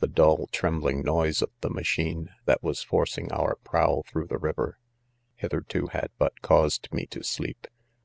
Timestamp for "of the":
1.42-1.70